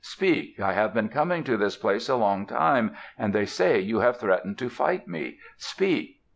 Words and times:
Speak! 0.03 0.59
I 0.59 0.73
have 0.73 0.95
been 0.95 1.09
coming 1.09 1.43
to 1.43 1.57
this 1.57 1.77
place 1.77 2.09
a 2.09 2.15
long 2.15 2.47
time, 2.47 2.95
and 3.19 3.33
they 3.33 3.45
say 3.45 3.79
you 3.79 3.99
have 3.99 4.17
threatened 4.17 4.57
to 4.57 4.67
fight 4.67 5.07
me. 5.07 5.37
Speak!" 5.57 6.19